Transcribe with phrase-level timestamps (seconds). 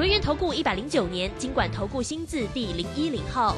[0.00, 3.54] 轮源投顾一百零九年经管投顾新字第零一零号。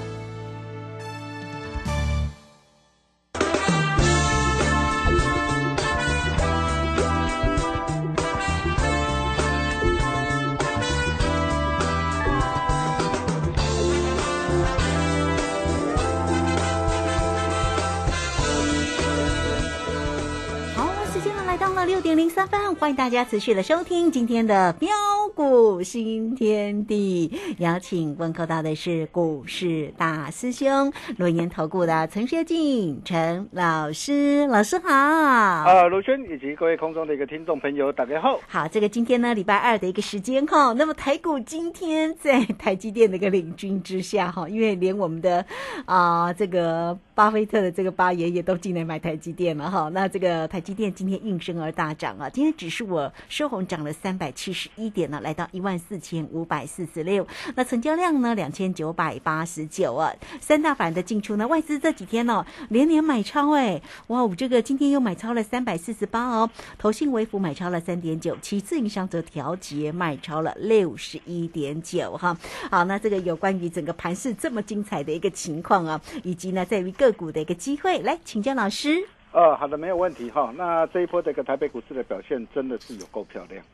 [21.92, 24.88] 六点零三分，欢迎大家持续的收听今天的标
[25.34, 27.30] 股新天地。
[27.59, 34.89] 邀请问候到的是股市大师兄罗岩投顾的陈学进陈老师，老师好。
[34.91, 38.41] 啊，卢轩以及各位空中的一个听众朋友，大家好。
[38.48, 45.44] 好，这个今天呢，礼拜二的一个时间哈，那么台股今天在台积电的一个领军之下哈，因为连我们的
[45.84, 51.70] 啊这个巴菲特的这个八爷爷都进来买台积电了哈，那这个台积电今天应声而。
[51.81, 52.30] 大大涨啊！
[52.30, 57.27] 今天指数我收红，涨了三百七十一点呢，来到一万四千五百四十六。
[57.56, 60.14] 那成交量呢，两千九百八十九啊。
[60.41, 64.25] 三大板的进出呢，外资这几天呢连连买超哎，哇！
[64.25, 66.48] 我这个今天又买超了三百四十八哦。
[66.78, 72.38] 投信微幅买超了三点九，其自营商则调节卖超了六十一点九哈。
[72.70, 79.08] 好，那这个有关于整个盘市这么精彩的一个情况啊，以及呢在于个股的一个机会，来请教老师。
[79.33, 80.52] 呃，好的，没有问题哈。
[80.58, 83.64] 那这一波这个台北股市的表现真的是有够漂亮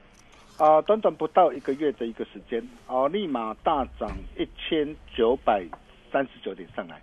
[0.56, 0.80] 啊！
[0.82, 5.66] 短短不到一个月的一个时间啊，立马大涨一千九百
[6.12, 7.02] 三十九点上来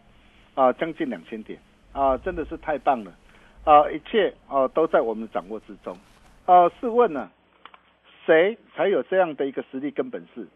[0.53, 1.59] 啊，将近两千点
[1.91, 3.13] 啊，真的是太棒了
[3.65, 3.91] 啊！
[3.91, 5.93] 一切啊都在我们掌握之中
[6.45, 6.69] 啊。
[6.79, 7.29] 试问呢，
[8.25, 10.47] 谁才有这样的一个实力跟本事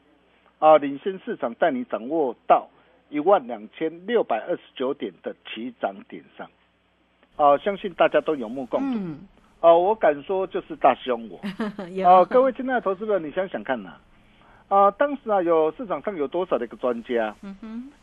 [0.59, 0.77] 啊？
[0.77, 2.69] 领先市场带你掌握到
[3.09, 6.49] 一万两千六百二十九点的起涨点上。
[7.39, 8.99] 哦，相信大家都有目共睹。
[9.61, 11.39] 哦，我敢说就是大凶我。
[12.03, 13.93] 哦，各位亲爱的投资者，你想想看呐。
[14.67, 17.33] 啊，当时啊，有市场上有多少的一个专家，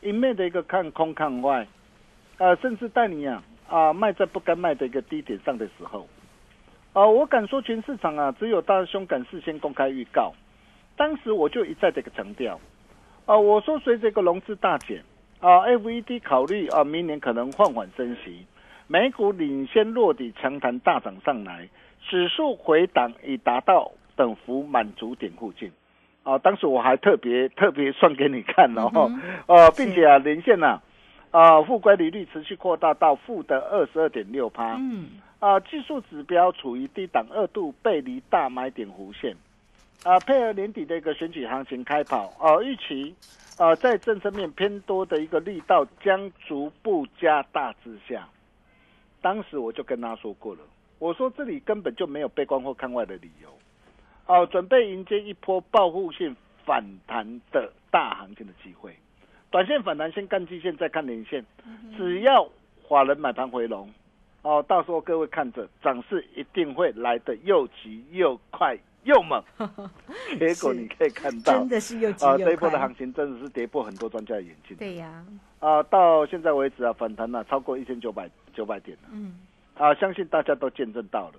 [0.00, 1.66] 一面的一个看空看外，
[2.38, 6.08] 啊，甚至带你啊啊卖在不该卖的一个低点上的时候，
[6.94, 10.32] 啊，我敢说全市场啊，只有大兄敢事先公开预告。
[10.96, 12.58] 当时我就一再的一个强调，
[13.26, 15.04] 啊，我说随着一个融资大减，
[15.40, 18.46] 啊，FED 考虑啊，明年可能放缓升息。
[18.88, 21.68] 美股领先落底强弹大涨上来，
[22.08, 25.72] 指数回档已达到等幅满足点附近，
[26.22, 29.10] 啊，当时我还特别特别算给你看哦，
[29.48, 30.80] 呃，并且啊，连线呐，
[31.32, 35.08] 啊，负乖离率持续扩大到负的二十二点六趴，嗯，
[35.40, 39.34] 啊，技术指标处于低档二度背离大买点弧线，
[40.04, 43.12] 啊，配合年底的一个选举行情开跑，啊，预期，
[43.58, 48.28] 啊，在政策面偏多的一个力道将逐步加大之下。
[49.26, 50.60] 当时我就跟他说过了，
[51.00, 53.48] 我说这里根本就没有悲观或看外的理由，
[54.26, 58.96] 哦，准备迎接一波报复性反弹的大行情的机会，
[59.50, 61.44] 短线反弹先看季线再看连线，
[61.96, 62.48] 只要
[62.88, 63.92] 法人买盘回笼，
[64.42, 69.42] 哦，到时候各位看着涨势一定会来的又急又快又猛，
[70.38, 75.24] 结果你可以看到真的是又急又快，这一波的行情真的是跌破很多专家的眼镜，对呀。
[75.60, 79.08] 啊，到现在为止啊，反弹了超过一千九百九百点了。
[79.12, 79.38] 嗯，
[79.74, 81.34] 啊，相信大家都见证到了。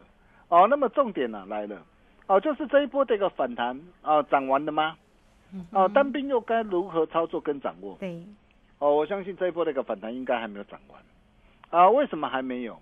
[0.48, 1.82] 哦，那么重点呢来了，
[2.28, 4.96] 哦，就是这一波的一个反弹啊，涨完了吗？
[5.72, 7.98] 哦，单兵又该如何操作跟掌握？
[8.00, 8.24] 对。
[8.80, 11.02] 哦，我相信这一波的一个反弹应该还没有涨完。
[11.70, 12.80] 啊，为什么还没有？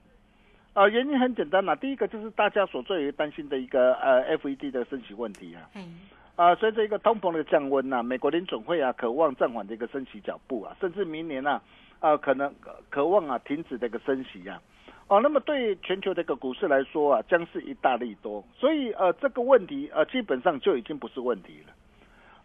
[0.76, 5.70] 啊，原因很简单嘛，第一个就是大家所最为担心的一个呃 FED 的升息问题啊。
[5.74, 6.02] 嗯。
[6.36, 11.62] 啊，随着一个通膨的降温呐，美国联准会啊，渴望暂缓的一个升息脚步啊，甚至明年呢，
[12.02, 12.54] 啊，可能
[12.90, 14.60] 渴望啊停止这个升息呀，
[15.08, 21.74] 哦，那么对全球这个股市来说啊，将是一大利多，所以呃，这个问题呃，基本上就已经不是问题了。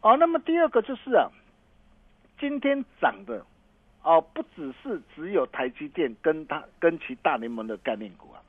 [0.02, 1.28] 哦，那么第二个就是啊，
[2.38, 3.44] 今天涨的
[4.02, 8.40] 哦，不只是只有台积电跟它跟其大联盟的概念股啊，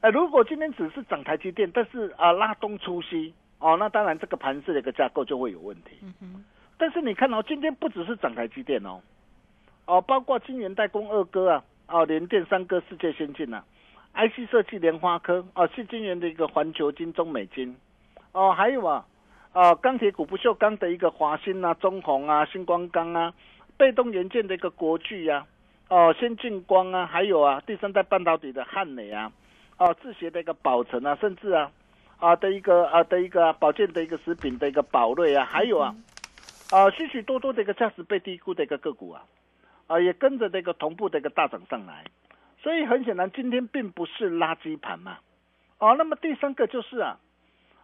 [0.00, 3.34] 哎，如果今天只是涨台积电，但是啊拉东出西。
[3.64, 5.96] 哦，那当然，这个盘市的一个架构就会有问题。
[6.02, 6.44] 嗯哼。
[6.76, 9.00] 但是你看哦，今天不只是涨台积电哦，
[9.86, 13.62] 哦，包括晶圆代工二哥啊，哦，联电三哥世界先进呐
[14.14, 17.76] ，IC 设计莲花科，哦，是晶圆的一个环球金、中美金，
[18.32, 19.06] 哦，还有啊，
[19.52, 23.32] 啊，钢铁股不锈钢的一个华兴啊、中红啊、星光钢啊，
[23.82, 25.44] 被动元件的一个国巨啊，
[25.88, 29.32] 哦，先进光啊，还有啊，第三代半导体的汉磊啊，
[29.76, 31.68] 哦，自协的一个宝成啊，甚至啊，
[32.20, 35.96] 啊的一个啊的一个保健的一个食品的一个宝瑞啊，还有啊，
[36.70, 39.24] 啊许许多多的一个价值被低估的一个个股啊，
[39.88, 42.04] 啊也跟着这个同步的一个大涨上来，
[42.62, 45.18] 所以很显然今天并不是垃圾盘嘛，
[45.78, 47.18] 哦，那么第三个就是啊。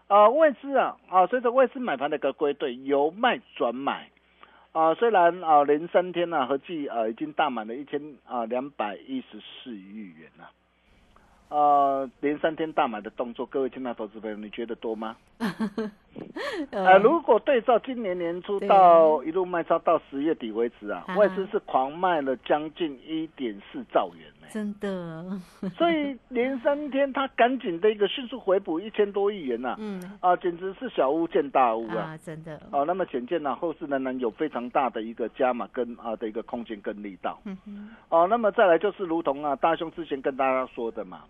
[0.06, 4.08] 啊，外资啊，啊，随着外资买盘的一个归队，由卖转买，
[4.78, 10.48] 啊，虽然啊连三天呢，合计啊已经大满了一千啊两百一十四亿元了。
[11.48, 15.16] 呃，连三天大买的动作，各位亲爱投资朋友，你觉得多吗？
[16.70, 24.37] 呃，如果对照今年年初到一路卖超到十月底为止啊，外资是狂卖了将近一点四兆元呢。
[24.52, 25.24] 真的。
[25.76, 29.76] 所以连三天，他赶紧的一个迅速回补一千多亿元呐。
[29.78, 30.02] 嗯。
[30.20, 32.16] 啊，简直是小巫见大巫啊！
[32.24, 32.60] 真的。
[32.72, 37.40] 哦，那么显见呢，后市仍然有非常大的一个加码跟啊的一个空间跟力道。
[37.44, 37.90] 嗯哼。
[38.08, 41.24] 哦，那么再来就是如同啊大兄之前跟大家说的嘛。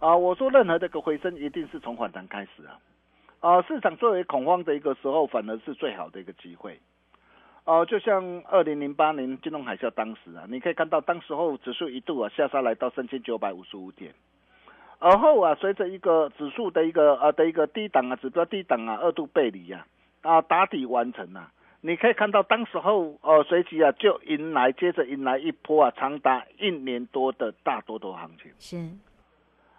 [0.00, 2.76] 啊，我说任何这个回升一定是从反弹开始啊，
[3.40, 6.78] 啊，市场最为恐慌的一个时候，反而是最好的一个机会，
[7.64, 14.12] 哦，就像二零零八年金融海啸当时啊，你可以看到当时候指数一度啊下杀来到三千九百五十五点，
[14.98, 19.86] 而后啊随着一个指数的一个呃的一个低档啊指标低档啊二度背离呀
[20.20, 21.50] 啊打底完成啊，
[21.80, 28.52] 你可以看到当时候呃随即啊就迎来接着迎来一波啊长达一年多的大多头行情。
[28.58, 28.76] 是。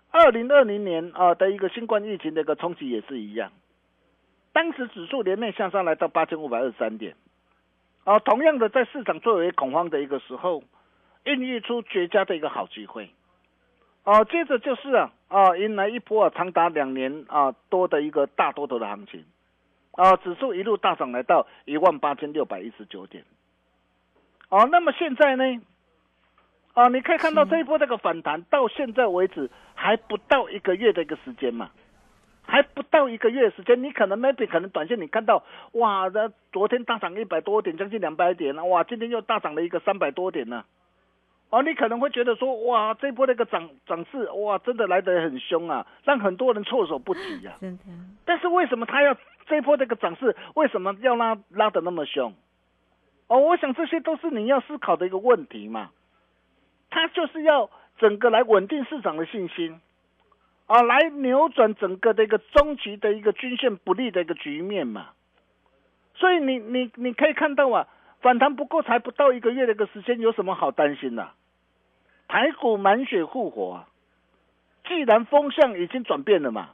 [0.10, 3.52] 二零二零年啊的一个新冠疫情的一个冲击也是一样，
[4.54, 7.14] 当时指数连面向上来到八千五百二十三点，
[8.06, 10.64] 啊，同样的在市场最为恐慌的一个时候，
[11.24, 13.10] 孕育出绝佳的一个好机会，
[14.04, 19.26] 啊，接着就是啊啊迎来一波啊长达两年啊多的一个大多头的行情，
[19.92, 23.26] 啊，指数一路大涨来到一万八千六百一十九点，
[24.50, 25.44] 哦，那么现在呢？
[26.76, 31.72] 啊，你可以看到这一波这个反弹到现在为止还不到一个月的一个时间嘛，
[32.48, 35.44] 还不到一个月时间，你可能 maybe 可能短线你看到
[35.74, 40.64] 哇，那昨天大涨一百多点，将近两百点了，哇，今天又大涨了一个三百多点呢，
[41.50, 47.54] 哦，你可能会觉得说哇，这波那个涨涨势哇，真的来得很凶啊，让很多人措手不及呀。
[47.62, 47.84] 真的。
[48.26, 49.18] 但是为什么他要
[49.48, 52.34] 这波这个涨势为什么要拉拉得那么凶？
[53.28, 55.90] 哦，我想这些都是你要思考的一个问题嘛。
[56.92, 59.82] 他就是要整个来稳定市场的信心，
[60.68, 65.10] 啊，来扭转整个的一个中期的一个均线不利的一个局面嘛。
[66.16, 67.88] 所以你你你可以看到啊，
[68.22, 71.30] 反弹不过才不到一个月的一个时间，有什么好担心的？
[72.28, 73.88] 台股满血复活啊！
[74.88, 76.72] 既然风向已经转变了嘛，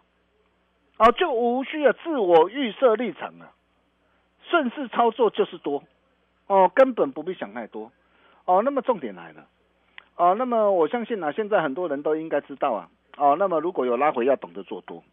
[0.96, 3.52] 啊，就无需要自我预设立场了，
[4.50, 5.84] 顺势操作就是多，
[6.48, 7.92] 哦，根本不必想太多，
[8.46, 9.46] 哦，那么重点来了。
[10.18, 12.88] 哦，那么我相信呢，现在很多人都应该知道啊。
[13.18, 15.04] 哦，那么如果有拉回，要懂得做多。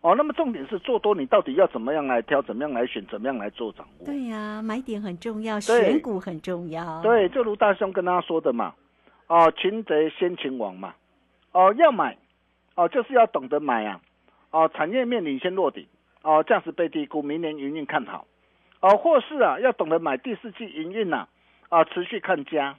[0.00, 4.06] 哦，那么重点是做多，你到底要怎么样来挑，怎么样来选，怎么样来做掌握？
[4.06, 7.02] 对呀，买点很重要，选股很重要。
[7.02, 8.74] 对，就如大兄跟大家说的嘛。
[9.26, 10.94] 哦，擒贼先擒王嘛。
[11.52, 12.16] 哦，要买，
[12.76, 14.00] 哦，就是要懂得买啊。
[14.52, 15.88] 哦，产业面领先落底。
[16.22, 18.26] 哦，暂时被低估，明年营运看好。
[18.80, 21.26] 哦，或是啊，要懂得买第四季营运呐。
[21.68, 22.76] 啊，持续看家。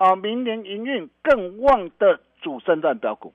[0.00, 3.34] 啊，明年营运更旺的主升段标股，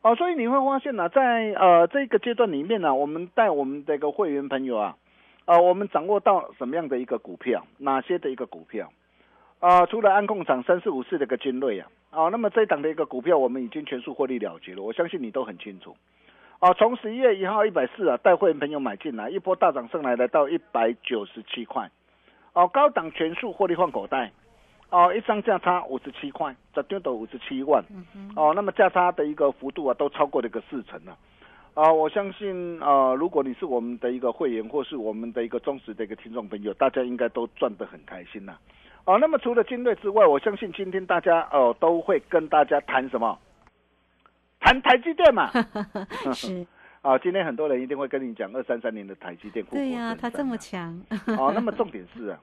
[0.00, 4.96] 哦，所以你会发现呢，在呃这个阶段里面呢，我们带我们的一个会员朋友啊，
[5.44, 8.90] 啊，我们掌握到什么样的一个股票，哪些的一个股票，
[9.60, 15.96] 啊，除了安控厂三四五四的一个精锐啊，啊，那么这一档的一个股票我们已经全数获利了结了，我相信你都很清楚，
[16.58, 21.88] 啊，从十一月一号一百四啊，带会员朋友买进来，一波大涨上来来到一百九十七块，
[22.54, 24.32] 哦，高档全数获利换口袋。
[24.92, 27.82] 哦，一张价差五十七块，这丢到五十七万，
[28.36, 31.16] 哦，那么价差的一个幅度啊，都超过了一个四成了，
[31.72, 38.52] 啊，我相信啊，如果你是我们的一个会员或是我们的一个忠实的一个听众朋友，大家应该都赚得很开心呐，
[39.06, 43.38] 哦，那么除了金瑞之外，我相信今天大家哦都会跟大家谈什么？
[44.60, 45.50] 谈台积电嘛，
[46.34, 46.66] 是，
[47.00, 51.02] 啊，今天很多人一定会跟你讲二三三年的台积电，对呀，它这么强，
[51.38, 52.38] 哦，那么重点是啊。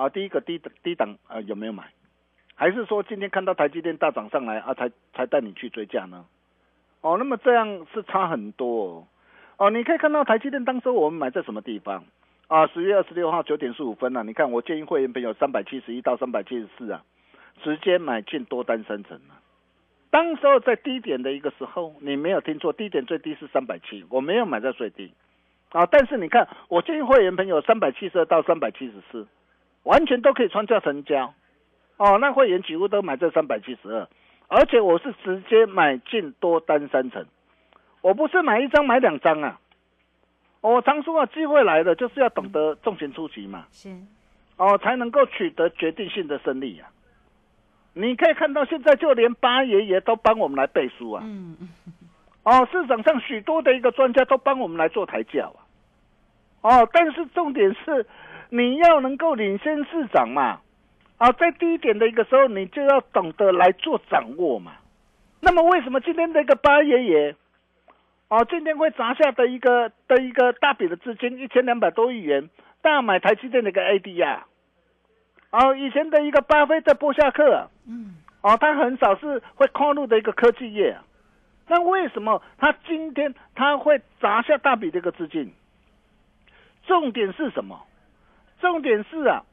[0.00, 1.84] 啊，第一个低低档啊有没有买？
[2.54, 6.24] 还是说今天看到台积电大涨上来啊，才才带你去追价呢？
[7.02, 9.06] 哦，那么这样是差很多哦。
[9.58, 12.02] 哦你可以看到台积电当时我们买在什么地方
[12.48, 12.66] 啊？
[12.68, 17.04] 十月二十六号九点十五分啊，你看我建议会员朋友三百七十一到三百七十四啊，
[17.62, 19.36] 直接买进多单生成啊。
[20.08, 25.12] 当时候在低点的一个时候，你没有听错，低点最低是三百七，我没有买在最低
[25.72, 25.84] 啊。
[25.84, 29.28] 但是你看我建议会员朋友三百七十二到三百七十四。
[29.84, 31.34] 完全都可以穿价成交，
[31.96, 34.08] 哦，那会员几乎都买这三百七十二，
[34.48, 37.24] 而且我是直接买进多单三成，
[38.02, 39.58] 我不是买一张买两张啊。
[40.60, 43.88] 我常说啊，机会来了就是要懂得重拳出击嘛，是。
[44.56, 46.90] 哦，才能够取得决定性的胜利啊。
[47.94, 51.68] 你可以看到现在就连八爷爷都帮我们来背书啊，嗯嗯。
[52.42, 55.54] 哦，市场上许多的一个专家都帮我们来做抬轿
[56.60, 58.06] 啊，哦，但是重点是
[58.50, 60.60] 你要能够领先市场嘛，
[61.18, 64.72] 啊，在低点的一个时候，你就要懂得来做掌握嘛。
[65.40, 67.36] 那么为什么今天这个八爷爷，
[68.28, 72.50] 哦，今天会砸下的一个的一个大笔的资金一千两百多亿元，
[72.82, 74.40] 大买台积电的一个 ADR，
[75.50, 81.04] 哦，以前的一个巴菲特波下克啊，嗯哦，他很少是会跨入的一个科技业、啊，
[81.68, 85.52] 那为什么他今天他会砸下大笔的一个资金？
[86.86, 87.80] 重点是什么？
[88.60, 89.44] 重点是啊，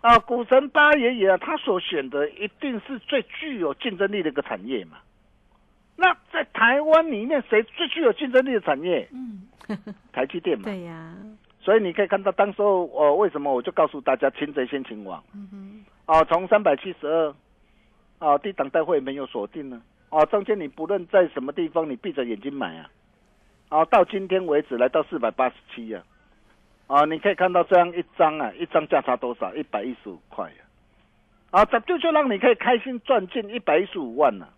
[0.00, 4.98] 啊，股神八爷爷啊，他所选的一定是最具有竞争力的一个产业嘛。
[5.96, 9.08] 那在台湾里面，谁最具有竞争力的产业？
[9.12, 9.46] 嗯，
[10.12, 10.64] 台积电嘛。
[10.64, 11.14] 对呀，
[11.60, 15.22] 所以你可以看到，当时候我、为什么我就告诉大家，擒贼先擒王。
[15.34, 17.34] 嗯哼，哦，从三百七十二，
[18.18, 19.82] 啊，低档带会没有锁定呢。
[20.10, 22.90] 哦，中间你不论在什么地方，你闭着眼睛买啊。
[23.70, 26.02] 哦，到今天为止来到四百八十七呀。
[26.92, 29.54] 啊，你可以看到这样一张啊，一张价差多少？
[29.54, 30.60] 一百一十五块啊。
[31.50, 34.48] 啊，这就就让你可以开心赚进一百一十五万了、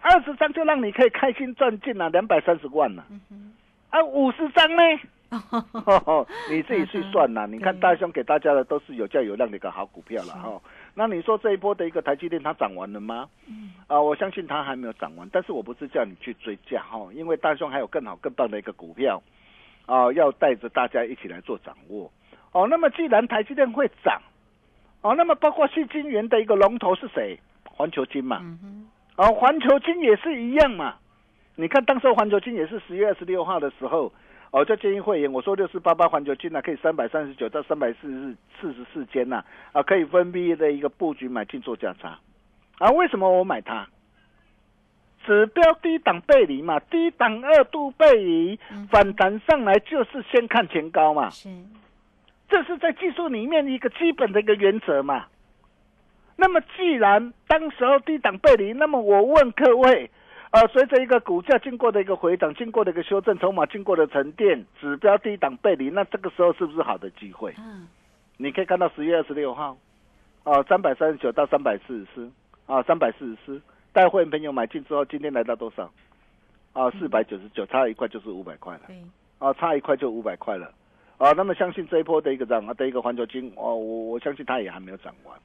[0.00, 3.54] 二十张就让你可以开心赚进了两百三十万了、嗯，
[3.88, 4.82] 啊，五十张呢？
[5.84, 10.58] 哦你自己去算呐、你看大兄给大家的都是有价有量的一个好股票了是哈。
[10.94, 13.28] 那你说这一波的一个台积电它涨完了吗？
[13.46, 19.22] 嗯啊，我相信它还没有涨完，但是我不是叫你去追价哈，因为大兄还有更好更棒的一个股票
[19.88, 22.12] 啊，要带着大家一起来做掌握。
[22.52, 24.20] 哦，那么既然台积电会涨，
[25.00, 27.40] 哦，那么包括细晶圆的一个龙头是谁？
[27.64, 28.42] 环球金嘛。
[29.16, 30.96] 哦，环球金也是一样嘛。
[31.56, 34.12] 你看，当时候环球金也是十月二十六号的时候，
[34.50, 39.42] 哦，就建议会员我说六四八八环球金呢、可以三百三十九到三百四十四十四间呐，
[39.72, 42.18] 啊，可以分批的一个布局买进做价差。
[42.78, 43.88] 啊，为什么我买它？
[45.28, 51.28] 指标低档背离嘛，低档二度背离嗯，反弹上来就是先看前高嘛。
[51.28, 51.50] 是，
[52.48, 55.26] 这是在技术里面一个基本的一个原则嘛。
[56.36, 60.10] 那么既然当时候低档背离，那么我问各位，
[60.52, 67.54] 呃，随着一个股价经过的一个回档，经过的一个修正，筹码经过的沉淀，指标低档背离，那这个时候是不是好的机会？
[67.58, 67.86] 嗯
[68.40, 69.76] 你可以看到十月二十六号，
[70.44, 72.30] 哦、三百三十九到三百四十四，
[72.66, 73.60] 啊，三百四十四，
[73.98, 75.90] 带会员朋友买进之后，今天来到多少？
[76.72, 78.82] 啊，四百九十九，差一块就是五百块了。
[78.86, 78.96] 对，
[79.40, 80.72] 啊，差一块就五百块了，
[81.16, 85.36] 啊，那么相信这一波的一个涨啊的一个环球金，哦，我我相信它也还没有涨完，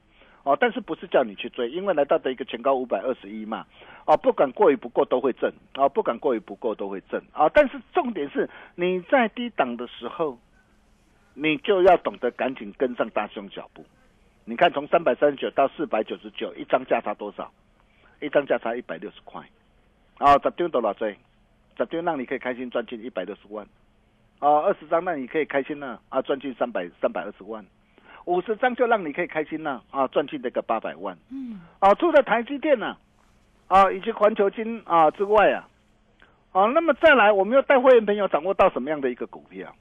[0.43, 3.65] 哦，但是不是叫你去追，因为来到的一个前高五百二十一嘛，
[4.05, 10.37] 哦，不管过与不过都会挣，啊，不管过与不过都会挣，啊，但是重点是你在低档的时候，
[11.33, 13.83] 你就要懂得赶紧跟上大兄脚步，
[14.45, 17.51] 你看从三百三十九到四百九十九，一张价差多少？
[18.23, 19.41] 一张价差一百六十块，
[20.17, 21.17] 啊，十张多少追？
[21.77, 23.65] 十张让你可以开心赚进一百六十万。
[24.39, 27.65] 啊，二十张那你可以开心了啊，赚进三百三百二十万，
[28.25, 31.93] 五十张就让你可以开心了啊，赚进这个八百万嗯啊。
[31.95, 32.97] 除了台积电呢
[33.67, 35.69] 啊，以及环球金啊之外啊，
[36.51, 39.73] 啊，那么再来我们要带会员朋友掌握到什么样的一个股票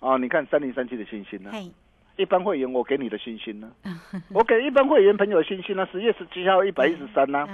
[0.00, 0.18] 啊？
[0.18, 1.50] 你看三零三七的信心呢？
[2.18, 3.70] 嘿，一般会员我给你的信心呢？
[4.34, 5.88] 我给一般会员朋友的星星呢？
[5.92, 7.46] 十月十七号一百一十三呢？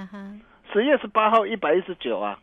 [0.73, 2.39] 十月十八号一百一十九啊，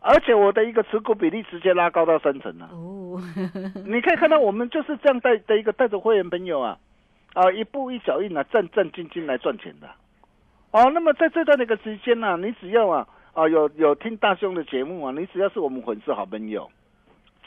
[0.00, 3.20] 而且我的一个持股比例直接拉高到三成了、哦，
[3.84, 6.78] 你可以看到，我们就是这样带的一个带着会员朋友啊，
[7.34, 9.88] 啊，一步一脚印啊，战战兢兢来赚钱的。
[10.70, 16.70] 哦，那么在这段的一个时间呢、你只要啊啊有有听大兄的节目啊，你只要是我们粉丝好朋友，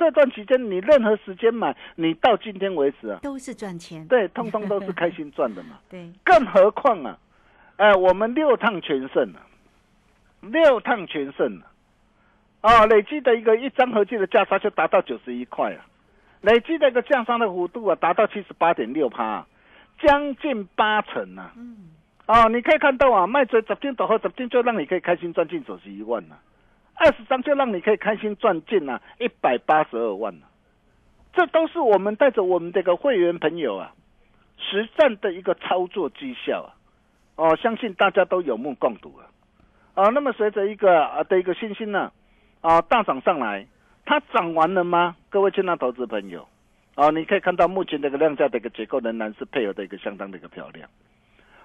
[0.01, 5.77] 这段期间你任何时间买，你到今天为止啊，都是赚钱，对，通通都是开心赚的嘛。
[5.91, 7.15] 对，更何况啊，
[7.75, 9.39] 哎、我们六趟全胜了、
[10.41, 11.67] 六趟全胜了、
[12.62, 15.86] 啊，累计的一个一张合计的价差就达到九十一块啊，
[16.41, 19.46] 累计的一个降商的幅度啊，达到七十八点六趴，
[20.00, 21.51] 将近八成啊。
[21.55, 21.91] 嗯，
[22.25, 26.39] 哦，你可以看到啊，卖追十天到后十天就让你可以开心赚进九十一万了、
[26.96, 30.48] 二十张就让你可以开心赚进啊一百八十二万了、
[31.34, 33.94] 这都是我们带着我们这个会员朋友啊，
[34.58, 36.70] 实战的一个操作绩效啊，
[37.36, 39.26] 哦，相信大家都有目共睹啊。
[39.94, 42.12] 啊，那么随着一个啊的一个信心呢，
[42.62, 43.68] 啊大涨上来，
[44.06, 45.16] 它涨完了吗？
[45.30, 46.48] 各位亲爱投资朋友，
[46.96, 50.90] 啊，你可以看到目前这个量价的一个结构仍然是配合的一个相当的一个漂亮。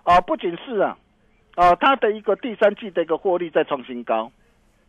[0.03, 0.99] 啊，不仅是啊，
[1.55, 4.33] 啊，它的一个第三季的一个获利再创新高，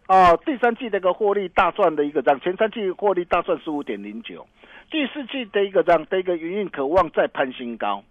[0.08, 4.48] 啊，第三季的一个获利大赚的一个涨，前三季获利大赚十五点零九，
[4.90, 8.04] 第四季的一个涨的一个营运渴望再攀新高，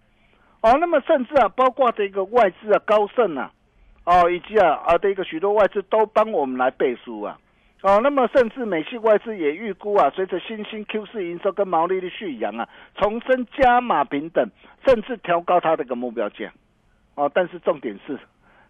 [0.61, 3.51] 哦，那么甚至啊，包括这个外资啊，高盛啊，
[4.05, 7.39] 哦，以及啊啊的一个许多外资都帮我们来背书啊。
[7.83, 14.47] 哦，那么甚至美系外资也预估啊，随着新兴 Q 四营收跟毛利率续扬啊，重申加码平等，
[14.85, 16.51] 甚至调高它的一个目标价。
[17.15, 18.19] 哦，但是重点是，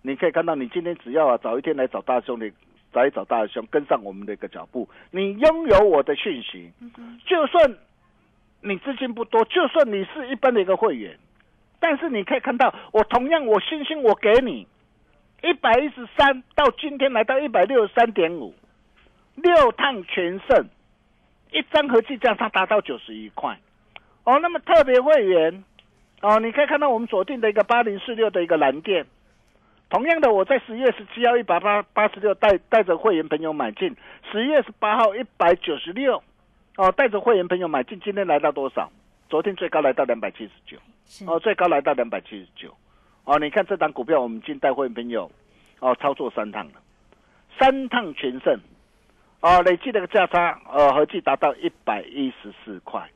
[0.02, 2.52] 你可以看到，你今天只要啊早一天来找大兄，弟
[2.92, 6.72] 早一找大兄跟上我们的一个脚步，你拥有我的讯息，
[7.26, 7.76] 就算
[8.62, 11.18] 你资金不多，就算你是一般的一个会员，
[11.80, 14.68] 但是你可以看到，我同样我信心我给你
[15.44, 18.54] 一百一十三，到今天来到一百六十三点五。
[19.40, 20.66] 六趟全胜，
[21.52, 23.56] 一张合计价差达到九十一块，
[24.24, 25.64] 哦，那么特别会员，
[26.24, 29.06] 哦，你可以看到我们锁定的一个八零四六的一个蓝电，
[29.90, 33.96] 同样的，我在十月十七号一百八八十六带带着会员朋友买进，
[34.32, 36.22] 十月十八号一百九十六，
[36.76, 38.92] 哦，带着会员朋友买进，今天来到多少？
[39.30, 40.78] 昨天最高来到两百七十九，
[41.26, 42.76] 哦，最高来到两百七十九，
[43.24, 45.32] 哦，你看这档股票，我们进带会员朋友，
[45.80, 46.74] 哦，操作三趟了，
[47.58, 48.60] 三趟全胜。
[49.40, 53.08] 哦，累计的个价差，呃，合计达到一百一十四块，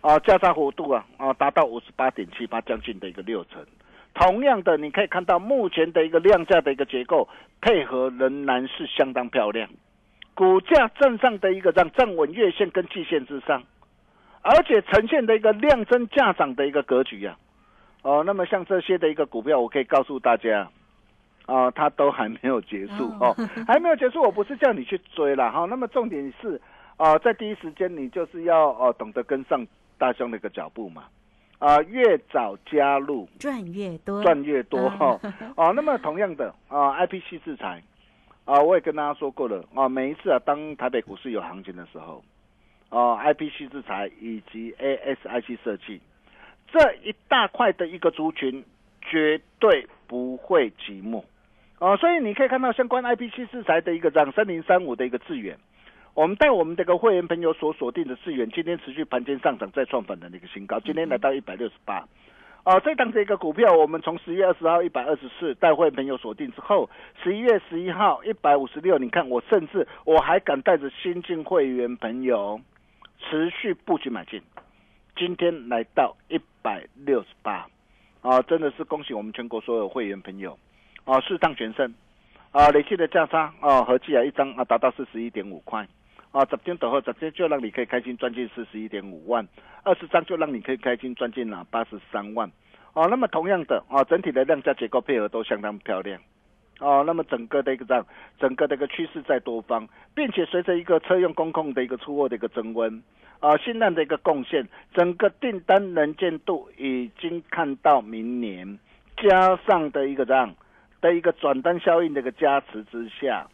[0.00, 3.62] 啊，价差幅度啊，啊，达到五十八点七八，将近的一个六成。
[4.18, 7.28] 同样的，你可以看到目前的一个量价的一个结构
[7.60, 9.70] 配合仍然是相当漂亮，
[10.34, 13.62] 股价正上的一个让站稳月线跟季线之上，
[14.42, 17.38] 而且呈现的一个量增价涨的一个格局啊，
[18.02, 20.68] 哦，那么像这些的一个股票，我可以告诉大家。
[21.46, 23.34] 啊，它都还没有结束哦，
[23.66, 24.20] 还没有结束。
[24.20, 25.64] 我不是叫你去追了哈。
[25.64, 26.60] 那么重点是，
[26.98, 31.04] 啊，在第一时间你就是要哦懂得跟上大兄的一个脚步嘛，
[31.58, 35.20] 啊，越早加入赚越多，赚越多哈。
[35.56, 37.82] 哦，那么同样的啊，I P C 制裁
[38.44, 42.22] 啊，我也跟大家说过了啊，每一次啊，当台北股市有行情的时候，
[42.90, 46.00] 啊，I P C 制裁以及 A S I C 设计
[46.70, 48.64] 这一大块的一个族群，
[49.02, 51.24] 绝对不会寂寞。
[51.80, 55.58] 哦，所以你可以看到相关 I P C 制裁的一个涨三零三五的一个资源，
[56.18, 62.04] 我们带我们这个会员朋友所锁定的资源，今天持续盘间上涨，再创反的那个新高，今天来到一百六十八。
[62.64, 66.90] 哦，这档这个股票，我们从十月二十号一百二十四带会员朋友锁定之后，
[67.22, 72.60] 十一月十一号一百五十六，你看我甚至我还敢带着新进会员朋友
[73.20, 74.42] 持续布局买进，
[75.14, 77.64] 今天来到一百六十八，
[78.22, 80.58] 啊，真的是恭喜我们全国所有会员朋友。
[81.04, 81.94] 啊，四趟全胜，
[82.50, 85.86] 啊，累计的价差啊，合计啊一张啊达到四十一点五块，
[86.30, 89.46] 啊，十天等候，十天就让你可以开心赚进四十一点五万，
[89.82, 92.50] 二十张就让你可以开心赚进了八十三万，
[92.92, 96.20] 哦，那么同样的啊，整体的量价结构配合都相当漂亮，
[96.80, 98.06] 哦，那么整个的一个这样，
[98.38, 103.02] 整个的一个趋势在多方，并且随着一个车用工控的一个出货的一个增温，
[103.40, 108.78] 啊，新浪的一个贡献，整个订单能见度已经看到明年，
[109.16, 110.54] 加上的一个这样。
[111.00, 113.46] 的一个转单效应的一个加持之下，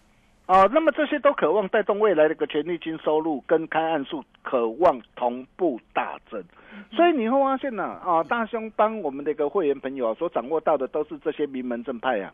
[0.46, 6.44] 啊，那么这些都渴望带动未来的一个权利金收入跟开案数渴望同步大增，
[6.92, 12.30] 所以你会发现呢，啊，大兄帮我们的一个会员朋友啊所掌握到的都是这些名门正派呀，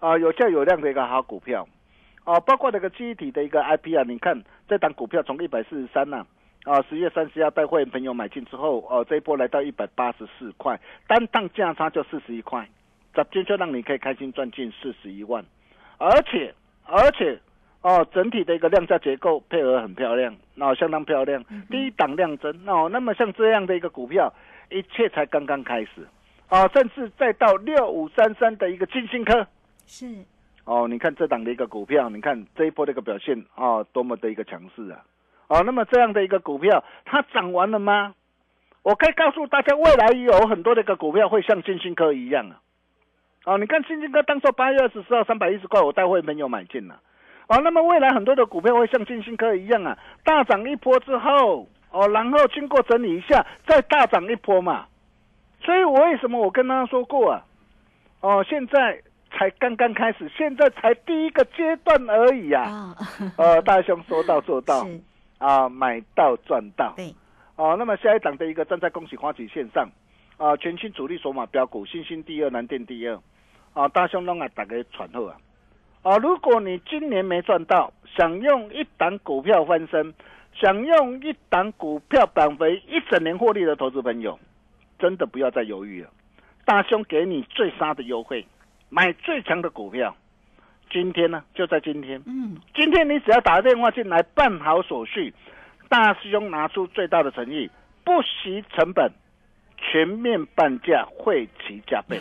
[0.00, 1.64] 啊，有价有量的一个好股票，
[2.24, 6.26] 啊，包括那个机体的一个 IP 啊，你看这档股票从一百四十三呐，
[6.64, 12.68] 啊，十月三十号带会员朋友买进之后，哦，这一波来到一百八十四块，单档价差就四十一块。
[13.14, 15.44] 这天就让你可以开心赚进四十一万，
[15.98, 16.52] 而且
[16.86, 17.38] 而且
[17.82, 22.88] 哦，整体的一个量价结构配合很漂亮，那相当漂亮，低档量增哦。
[22.90, 24.32] 那么像这样的一个股票，
[24.70, 26.06] 一切才刚刚开始
[26.48, 29.46] 啊，甚至再到六五三三的一个金星科
[29.86, 30.06] 是
[30.64, 35.04] 哦，你看这档的一个股票，你看这一波的一个表现啊，多么的一个强势啊！
[35.48, 38.14] 哦，那么这样的一个股票，它涨完了吗？
[38.82, 42.60] 我可以告诉大家，未来有很多的一个股票会像金星科一样啊。
[43.44, 46.98] 哦，你看新兴哥当初八月二十四号三百一十块，我带会没有买进了。
[47.46, 54.86] 哦，那么未来很多的股票会像金星科一样啊，大涨一波之后，哦，然后经过整理一下，再大涨一波嘛。
[55.60, 57.44] 所以我为什么我跟他说过啊？
[58.20, 58.98] 哦，现在
[59.30, 62.96] 才刚刚开始，现在才第一个阶段而已啊。
[63.36, 64.86] 呃，大兄说到做到，
[65.36, 66.94] 啊，买到赚到。
[66.96, 67.14] 对。
[67.56, 69.86] 哦，那么下一档的一个站在恭喜花旗线上，
[70.38, 73.20] 啊，全新主力索马标股，新兴第二，南电第二。
[73.74, 75.36] 啊，大兄拢啊，大家传后啊！
[76.02, 80.14] 啊，如果你今年没赚到，想用一档股票翻身，
[80.54, 84.38] 想用一档股票绑回一整年获利的投资朋友，
[84.98, 86.10] 真的不要再犹豫了，
[86.64, 88.46] 大兄给你最杀的优惠，
[88.90, 90.14] 买最强的股票。
[90.90, 95.34] 今天呢，就在今天，嗯，今天你只要打电话进来办好手续，
[95.88, 97.68] 大师兄拿出最大的诚意，
[98.04, 99.10] 不惜成本，
[99.94, 102.20] 全面半价，会期加倍。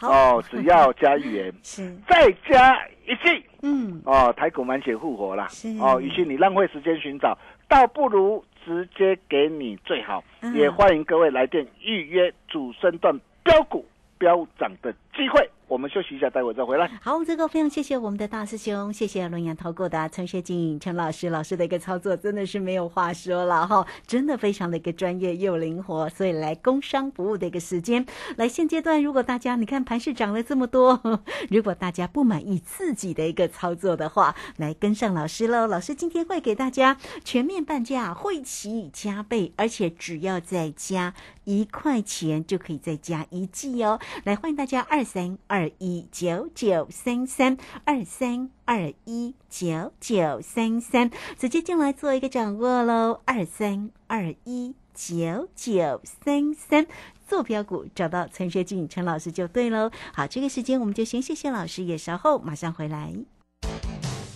[0.00, 5.48] 哦，只要加一元， 是，再加一季，嗯，哦，台股满血复活啦。
[5.80, 7.36] 哦，与其你浪费时间寻找，
[7.68, 10.22] 倒不如直接给你最好。
[10.42, 13.84] 嗯也欢迎各位来电预约主升段标股
[14.16, 15.50] 飙涨的机会。
[15.72, 16.86] 我们休息一下，待会再回来。
[17.00, 28.04] 好，这个非常谢谢我们的大师兄，谢谢龙岩投顾的陈学静陈老师，老师的一个操作真的是没有话说了哈，真的非常的一个专业又灵活，所以来工商服务的一个时间，
[28.36, 31.00] 来现阶段如果大家你看盘市涨了这么多，
[31.48, 56.88] 如果大家不满意自己的一个操作的话，来跟上老师喽，老师今天会给大家全面半价，会期加倍，而且只要再加一块钱就可以再加一季哦，来欢迎大家二三二二一九九三三二三二一九九三三，直接进来做一个掌握喽，二三二一九九三三。
[57.28, 59.88] 坐标股找到陈学俊陈老师就对喽。
[60.12, 63.14] 好，这个时间我们就先谢谢老师，也稍后马上回来。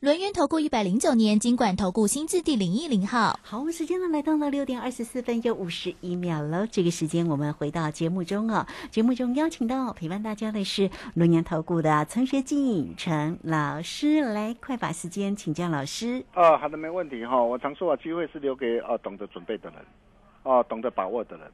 [0.00, 3.36] 轮源投顾一百零九年经管投顾新字第零一零号。
[3.42, 6.64] 好，我们时间呢来到了六点二十四分又五十一秒了。
[6.68, 16.24] 这个时间我们回到节目中哦，节目中邀请到陪伴大家的是轮研投顾的陈学进陈老师，来快把时间请教老师。
[16.32, 17.42] 哦，好的，没问题哈。
[17.42, 19.80] 我常说啊，机会是留给哦懂得准备的人，
[20.44, 21.50] 哦懂得把握的人。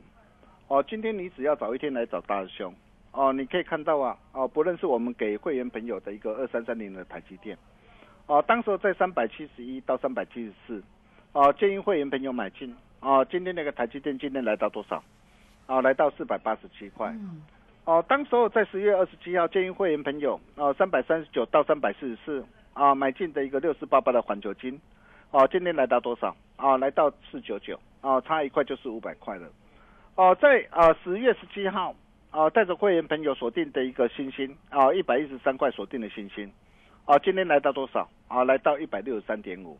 [0.68, 2.74] 哦，今天你只要早一天来找大师兄，
[3.12, 7.56] 哦，你可以看到啊，哦，不论是我们给会员朋友的一个二三三零的台积电。
[8.26, 10.82] 哦，当时在三百七十一到三百七十四，
[11.32, 12.74] 哦，建议会员朋友买进。
[13.00, 15.02] 哦，今天那个台积电今天来到多少？
[15.66, 17.08] 哦，来到四百八十七块。
[17.08, 17.42] 嗯
[17.84, 24.80] 哦，当时候在十月二十七号，建议会员朋友哦三百三十九到三百四十四啊买进的一个六四八八的环球金，
[25.30, 26.34] 哦，今天来到多少？
[26.56, 29.46] 啊，来到四九九，啊，差一块就是五百块了。
[30.14, 31.94] 哦，在啊十月十七号，
[32.30, 36.50] 啊带着会员朋友锁定的一个星星，啊一百一十三块锁定的星星。
[37.06, 38.08] 啊，今天来到多少？
[38.28, 39.78] 啊，来到一百六十三点五，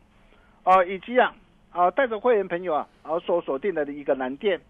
[0.63, 1.35] 啊，以及啊，
[1.71, 4.61] 啊，带着会员朋友啊，啊所锁定的一个蓝电，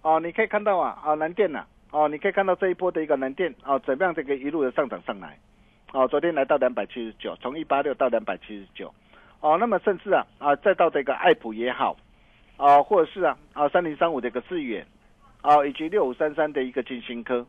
[0.00, 5.38] 啊，你可以看到啊，啊蓝电呐，啊，你可以看到这一波的一个蓝电啊，怎么样这个一路的上涨上来，
[5.92, 8.92] 啊，昨天来到两百七十九，从一八六到两百七十九，
[9.38, 11.96] 哦，那么甚至啊，啊，再到这个爱普也好，
[12.56, 14.84] 啊，或者是啊，啊三零三五的一个致远，
[15.40, 17.46] 啊，以及六五三三的一个金星科，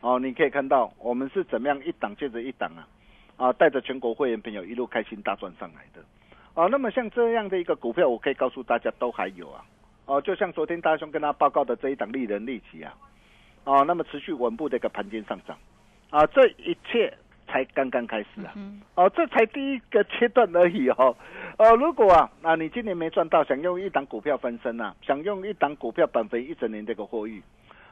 [0.00, 2.84] 哦，你可以看到我们是怎么样一档接着一档啊。
[3.36, 6.00] 啊，带着全国会员朋友一路开心大赚上来的，
[6.54, 9.64] 啊，那么像这样的一个股票，我可以告诉大家都还有啊，
[10.06, 12.94] 哦、就像昨天大兄跟他报告的这一档利人利己啊，
[13.64, 15.58] 哦、那么持续稳步的一个盘间上涨，
[16.10, 17.12] 啊，这一切
[17.48, 18.54] 才刚刚开始啊，
[18.94, 21.16] 哦、这才第一个阶段而已哦，
[21.58, 27.42] 呃，如果啊，啊，你今年没赚到，想用一档股票翻身啊，想用一档股票绑肥一整年这个获益，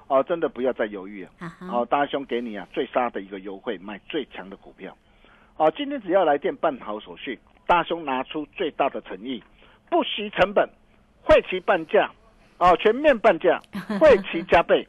[0.07, 4.97] 哦、真的不要再犹豫了，哈哈，哦，大兄给你啊最杀的一个优惠，买最强的股票。
[5.57, 9.43] 哦，今天只要来电办好手续，大兄拿出最大的诚意，
[9.91, 10.69] 不惜成本，
[11.23, 12.11] 会期半价，
[12.59, 13.61] 哦，全面半价，
[14.01, 14.87] 会期加倍，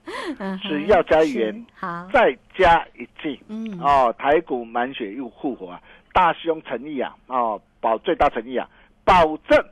[0.62, 3.78] 只要加一元好，再加一季，嗯。
[3.80, 5.82] 哦，台股满血又复活啊，
[6.13, 8.67] 大兄诚意啊，哦，保最大诚意啊，
[9.04, 9.63] 保证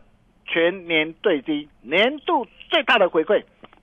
[0.45, 3.41] 全年最低，年度最大的回馈，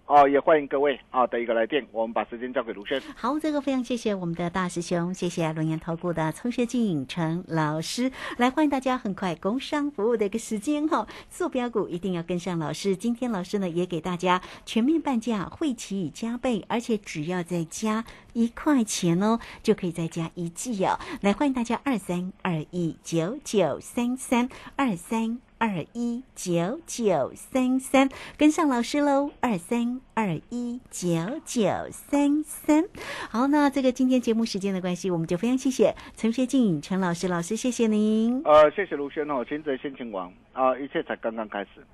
[0.09, 2.99] 哦，也欢迎各位啊的一个来电，我们把时间交给卢轩。
[3.15, 12.97] 好，这个非常谢谢我们的大师兄，谢谢龙岩投顾的聪学进陈老师，来欢迎大家，很快工商服务的一个时间哈，坐标股一定要跟上老师。
[12.97, 20.99] 今天老师呢也给大家全面半价，会期已加倍，而且只要再加一块钱哦，就可以再加一季哦。
[21.21, 25.48] 来欢迎大家二三二一九九三三二三。
[25.59, 29.33] 二一九九三三，跟上老师喽！
[29.41, 31.09] 二三二一九
[31.45, 32.85] 九三三。
[33.29, 38.41] 好，那这个今天节目时间的关系，我们就非常谢谢陈学静陈老师，老师谢谢您。
[38.45, 41.85] 呃，谢谢卢轩哦，擒贼先擒王啊，一切才刚刚开始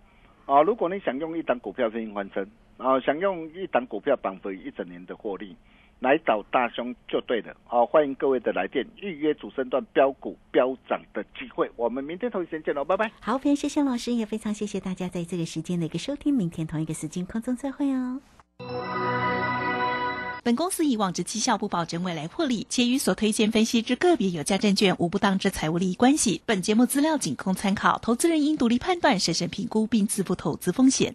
[0.45, 0.61] 啊！
[0.61, 2.47] 如果你想用一档股票进行翻身
[2.77, 5.57] 啊，想用一档股票绑回一整年的获利。
[6.01, 13.11] 来找大兄就对了，好，欢迎各位的来电预约主升段标股飙涨的机会，我们明天同一时间见喽，拜拜。
[13.21, 18.21] 好，非常谢谢老师，也非常谢谢大家在这个时间的一个收听，明天同一个时间空中再会哦。
[20.43, 26.43] 本公司以往之绩效不保证未来获利，且与所推荐分析之个别有价证券无不当之财务利益关系。
[26.45, 31.15] 本节目资料仅供参考，投资人应独立判断、审慎评估并自负投资风险。